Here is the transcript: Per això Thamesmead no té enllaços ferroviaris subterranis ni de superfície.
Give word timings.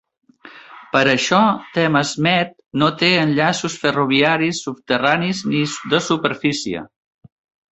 Per 0.93 1.01
això 1.09 1.41
Thamesmead 1.75 2.55
no 2.83 2.89
té 3.03 3.09
enllaços 3.25 3.75
ferroviaris 3.83 4.63
subterranis 4.69 5.45
ni 5.53 5.63
de 5.95 6.01
superfície. 6.11 6.87